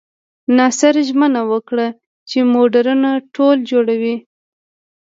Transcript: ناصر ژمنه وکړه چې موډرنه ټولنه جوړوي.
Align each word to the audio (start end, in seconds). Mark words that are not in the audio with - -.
ناصر 0.57 0.95
ژمنه 1.07 1.41
وکړه 1.51 1.87
چې 2.29 2.39
موډرنه 2.53 3.11
ټولنه 3.33 3.65
جوړوي. 3.69 4.15